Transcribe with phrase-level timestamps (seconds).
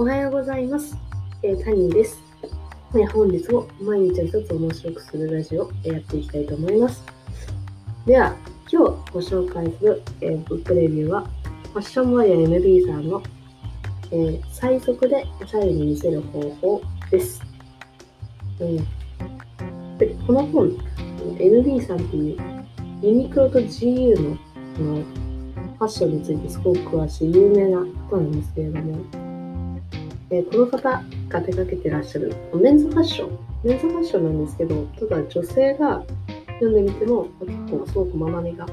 [0.00, 0.96] おはようございます。
[1.42, 2.20] えー、タニーです、
[2.94, 7.02] え本日も毎日一つ面白くするラジオをやっていきたいと思います。
[8.06, 8.36] では、
[8.70, 11.22] 今日ご紹介する、えーブックレビューは、
[11.72, 13.20] ファッションマニア MB さんの、
[14.12, 17.42] えー最速でおしゃれに見せる方法です。
[18.60, 18.76] うん
[19.98, 20.78] でこの本、
[21.38, 22.36] MB さんっていう
[23.02, 29.27] ユニクロと GU ののファッションについてすごく詳しい有名な人なんですけれども、
[30.30, 31.02] えーこの方が
[31.40, 36.04] 手掛けてらっしゃるメンズファッション、メンズファッションなんですけど、ただ女性が
[36.60, 38.66] 読んでみても結構すごく学びが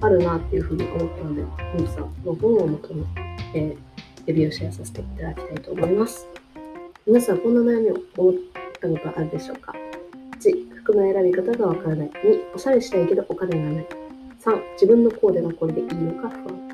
[0.00, 3.06] あるなっていうふうに思ったので、本日はこの本を元に、
[3.54, 3.76] えー
[4.26, 6.28] レビューをシェアさせていただきたいと思います。
[7.06, 8.34] 皆さん、こんな悩みを思っ
[8.80, 9.74] たことあるでしょうか
[10.40, 12.10] ?1、服の選び方がわからない。
[12.10, 13.86] 2、おしゃれしたいけどお金がない。
[14.44, 16.71] 3、自分のコーデがこれでいいのか不安。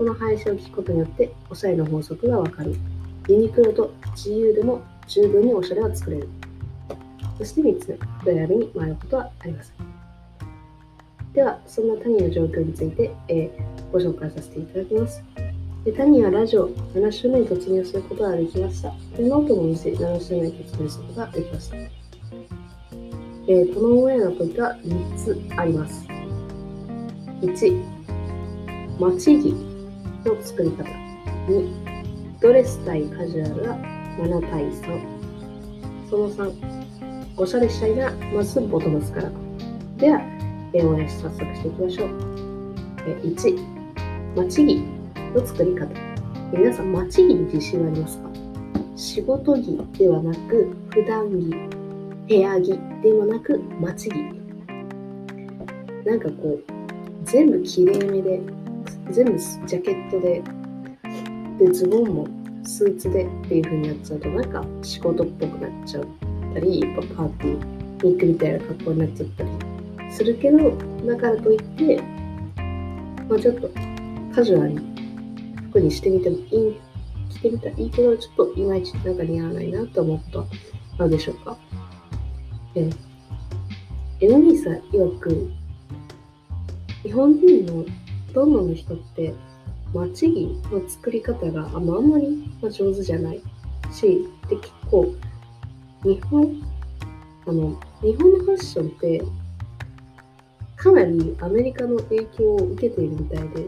[0.00, 2.74] この配信を聞くことによって、おしゃれの法則がわかる。
[3.28, 6.28] ユニクロと GU でも十分におしゃれは作れる。
[7.36, 9.74] そして3つ目、服選びに迷うことはありません。
[11.34, 15.22] では、そんな谷の状況について、えーご紹介させていただきます。
[15.84, 18.94] で谷はラジオ7週目に突入することができました。
[19.18, 21.76] でノートも見せ7週目に突入することができました。
[21.76, 26.06] えーこのオンエアのポイントは3つあります。
[27.42, 27.84] 1、
[28.98, 29.69] 待ち着
[30.24, 30.84] の作り方。
[31.48, 33.76] 2、ドレス対カジュアルが
[34.18, 35.02] 7対3。
[36.08, 36.52] その3、
[37.36, 39.30] おしゃれしたいな、まずボトムスから。
[39.96, 40.20] では、
[40.72, 42.08] えお話し早速していきましょう。
[43.06, 43.58] え1、
[44.36, 44.82] 待ち着
[45.34, 45.88] の作り方。
[46.52, 48.30] 皆さん、待ち着に自信はありますか？
[48.96, 51.50] 仕事着ではなく、普段着、
[52.28, 54.14] 部屋着でもなく、待ち着。
[56.04, 56.64] なんかこう、
[57.24, 58.40] 全部きれいめで、
[59.10, 60.42] 全部ジャケットで、
[61.58, 62.28] で、ズボンも
[62.64, 66.04] スーツでっていう風にやっちゃうと、なんか仕事っぽくなっちゃっ
[66.54, 69.50] たり、やっぱパーティーに行くみたいな格好になっちゃったり
[70.12, 70.58] するけど、
[71.06, 72.02] だからといって、
[73.28, 73.70] まあちょっと
[74.34, 74.80] カジュアルに
[75.70, 76.80] 服にしてみてもいい、
[77.30, 80.46] 着てみたらいいけど、ちょっといまいちなんか似合わないなと思うことは
[80.98, 81.56] あるでしょうか。
[82.74, 82.96] えー、
[84.20, 85.50] NB さん曰く、
[87.02, 87.84] 日本人の
[88.32, 89.34] ほとんどの人って、
[89.92, 93.42] 待ち着の作り方があ,、まあ、あんまりまあ上手じゃない
[93.92, 95.12] し、で結構、
[96.04, 96.62] 日本、
[97.46, 99.22] あの、日本のファッションって、
[100.76, 103.66] かなりアメリカの影響を受けているみたいで、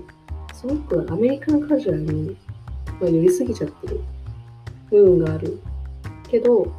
[0.54, 2.36] すごくアメリカのカジュアルに、
[3.00, 4.00] まあ、寄りすぎちゃってる
[4.90, 5.60] 部分がある。
[6.30, 6.72] けど、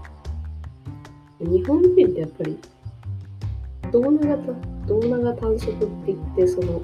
[1.39, 2.57] 日本人ってやっぱり、
[3.91, 4.37] 胴長
[4.87, 6.81] 胴長短足って言って、その、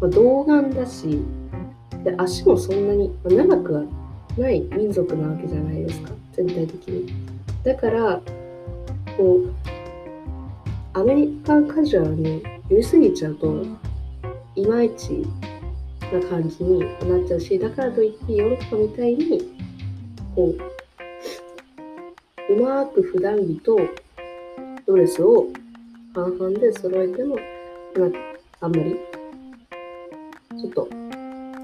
[0.00, 1.20] まあ、童顔だし
[2.04, 3.82] で、足もそんなにまあ長くは
[4.38, 7.12] ない民族なわけじゃないですか、全体的に。
[7.64, 8.20] だから、
[9.16, 9.52] こう、
[10.92, 13.62] アメリカンカジュアルに寄りすぎちゃうと、
[14.54, 15.26] いまいち
[16.12, 16.86] な感じにな
[17.18, 19.42] っちゃうし、だからといってヨーロッパみたいに、
[20.34, 20.54] こ
[22.48, 23.78] う、うまく普段着と
[24.86, 25.48] ドレスを
[26.14, 27.42] 半々で揃えても、な
[28.60, 28.96] あんまり、
[30.70, 30.88] ちょっと、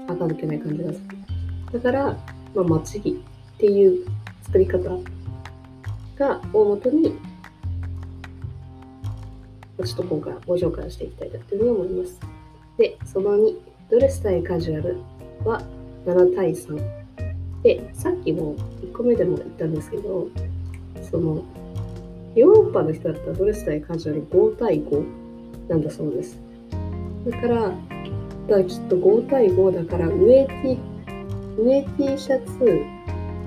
[0.07, 0.99] 垢抜けない感じがす
[1.73, 1.79] る。
[1.79, 2.17] だから、
[2.55, 3.09] まあ、待ち着
[3.55, 4.05] っていう
[4.43, 4.89] 作り方
[6.17, 7.15] が、大元に、
[9.83, 12.19] ちょっと今回ご紹介していきたいなというふうに思います。
[12.77, 13.55] で、その2、
[13.89, 14.97] ドレス対カジュアル
[15.43, 15.61] は
[16.05, 17.03] 7対3。
[17.63, 20.27] で、さっきも1個目でも言ったんですけど、
[21.09, 21.43] その、
[22.35, 25.05] ヨーロッパの人だったらドレス対カジュアル5対5
[25.69, 26.37] なんだそうです。
[27.29, 27.71] だから、
[28.47, 30.79] だからきっと5対5だから上 T、
[31.57, 32.81] 上 T シャツ、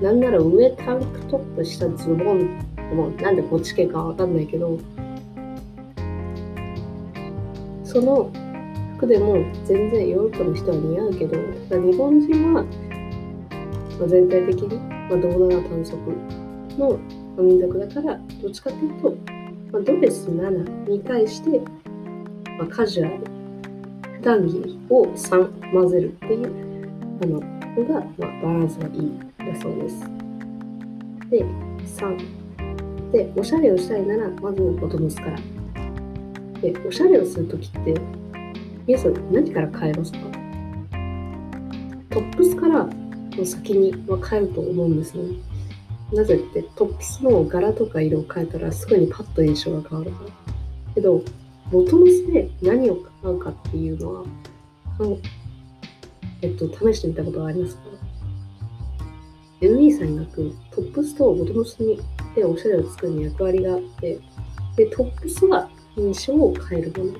[0.01, 2.59] なんなら上タンクトップしたズボン、
[2.95, 4.79] もなんでこっち系かわかんないけど、
[7.83, 8.31] その
[8.97, 9.35] 服でも
[9.65, 11.37] 全然ヨーロッパの人は似合うけど、
[11.69, 15.97] 日本人は、まあ、全体的に、まあ、胴長短足
[16.77, 16.99] の
[17.37, 19.15] 民族だから、どっちかっていうと、
[19.71, 21.59] まあ、ドレス7に対して、
[22.57, 23.36] まあ、カジュアル、
[24.17, 26.47] 普段着を3混ぜるっていう
[27.23, 27.39] あの
[27.77, 29.99] のが、まあ、バランスがいいだそうです。
[31.29, 31.45] で、
[31.85, 33.11] 3。
[33.11, 35.37] で、おしゃれをしたいなら、まずボトムスから。
[36.61, 37.95] で、おしゃれをするときって、
[38.85, 40.19] 皆さん何から変えますか？
[42.09, 45.23] トップスからの先には変えると思うんですね。
[46.13, 50.29] なぜってトップスの柄とか色を変えたらすぐにパッと印象が変わるから。
[50.95, 51.21] けど、
[51.71, 54.23] ボトムスで何を買うかっていうのは、
[54.99, 55.17] あの
[56.41, 57.81] えっと、試してみたことはありますか
[59.61, 61.99] ？MB さん曰くトップスとボトムスに
[62.35, 64.19] でおしゃれを作るに役割があって、
[64.75, 67.13] で、トップスは印象を変えるもの。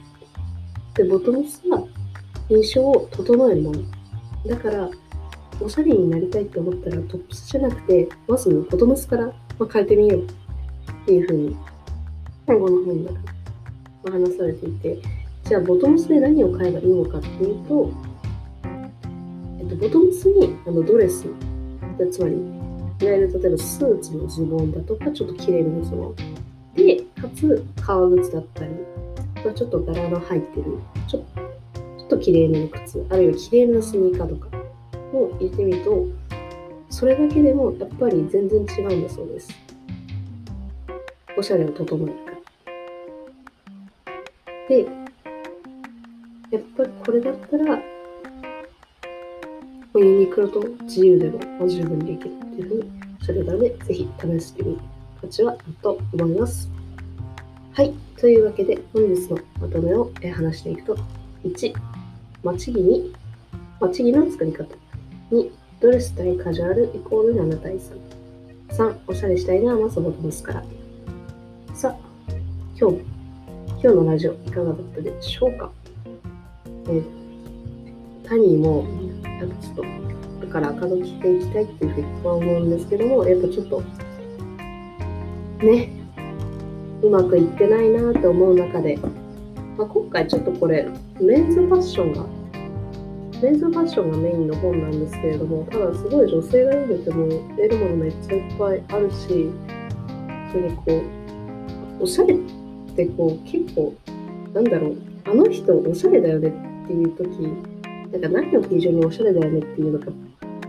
[0.94, 1.84] で、ボトムスは
[2.50, 3.82] 印象を整えるもの。
[4.48, 4.90] だから、
[5.60, 11.58] おしゃれになりたいって思ったらトップスじゃなくて、まずボトムスから、ま変えてみようっていうふうに、
[12.46, 13.37] 最後の本の中で
[14.12, 14.98] 話されていて、
[15.44, 17.92] じゃあボトムスで何を買えばいいのかっていうと、
[19.60, 21.26] えっと、ボトムスにあのドレス、
[22.12, 26.16] つまり、いわゆる例えばスーツのズボンだとか、ちょっと綺麗なズボン。
[26.76, 28.72] で、かつ革靴だったり、
[29.44, 30.66] まあちょっと柄の入ってる、
[31.08, 34.50] ちょちょっと綺麗めの靴、あるいは綺麗なスニーカーとか
[35.14, 36.06] を入れてみると、
[36.90, 39.50] それだけでもやっぱり全然違うんだそうです。
[41.38, 42.27] おしゃれを整える。
[44.70, 44.86] で、
[46.52, 47.82] やっぱりこれだったら、
[49.96, 52.92] ユニクロと自由でも十分できるっていうふうに、
[53.22, 54.80] それなので、ぜひ試してみる
[55.22, 56.70] 価値はあると思います。
[57.74, 57.94] はい。
[58.18, 60.98] というわけで、本日のまとめを話していくと、
[61.44, 61.74] 1、
[62.44, 63.14] 待ち着に、
[63.80, 64.66] 待ち着の作り方。
[65.32, 68.00] 2、ドレス対カジュアルイコール7対3。
[68.70, 70.64] 3、おしゃれしたいのはまずボトムスから。
[71.74, 72.34] さあ、
[72.80, 73.17] 今日、
[73.80, 75.70] 今日のラジオいかがだったでしょうか？
[76.88, 77.04] えー、
[78.28, 78.88] タニーも、
[79.24, 79.84] やっぱちょっと、
[80.48, 83.84] だから赤戸着ていきたいっていうふうに思うんですけども、やっぱちょっと、
[85.64, 85.92] ね、
[87.04, 89.10] うまくいってないなって思う中で、ま
[89.86, 90.90] あ、今回ちょっとこれ、
[91.22, 92.26] メンズファッションが、
[93.44, 99.52] メンズファッションがメインの本なんですけれども、ただすごい女性が読んでても得るものめっちゃいっぱいあるし、
[100.52, 100.84] それにこ
[102.00, 102.36] う、おしゃれ
[103.04, 103.94] ってこう結構、
[104.56, 104.96] なんだろう、
[105.26, 107.28] あの人おしゃれだよねっていう時、
[108.12, 110.08] なんか何を基準におしゃれだよねっていうのか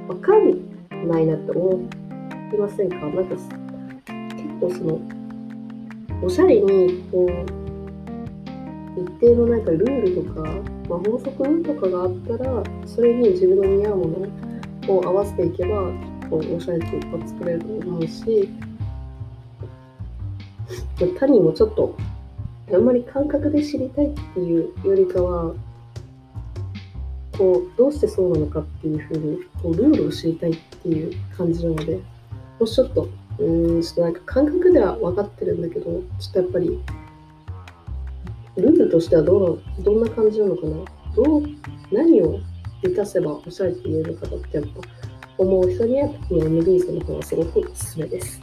[0.09, 0.51] わかん
[1.09, 1.89] ないなって思
[2.53, 2.97] いませんか？
[2.97, 3.49] なんか結
[4.61, 5.01] 構その、
[6.23, 7.31] おしゃれにこう、
[9.01, 10.43] 一定のなんかルールとか、
[10.91, 14.07] まあ、法則とかがあったら、それに自分の似合うも
[14.89, 15.91] のを合わせていけば、
[16.21, 18.51] 結構おしゃれっていっぱい作れると思うし、
[21.19, 21.97] 他人もちょっと、
[22.73, 25.55] あんまり感覚で知りたいっていうよりかは、
[27.37, 32.03] こう、どうしてそうなのかっていうふうに、こう、ルールを知りたいっていう感じなので、も
[32.61, 36.01] うちょっと、うん、ちょっとなんか感覚では分かってるんだけど、ちょ
[36.31, 36.81] っとやっぱり、
[38.57, 40.73] ルールとしてはどうどんな感じなのかな？
[41.15, 41.43] どう、
[41.93, 42.41] 何を
[42.83, 44.81] 満たせばおしゃれって言えるかってやっぱ
[45.39, 48.41] 思う人には、この MB さんの方がすごくおすすめです。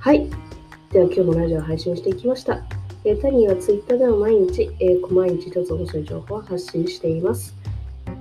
[0.00, 0.28] はい。
[0.90, 2.60] では今日もラジオ配信していきました。
[3.04, 7.54] えー、タニーは Twitter では毎日、えー、毎日一つ面白い情報を発信しています。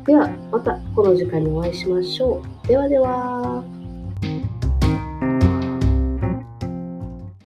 [0.05, 2.67] では、またこの時間にお会いしましょう。
[2.67, 3.78] ではでは。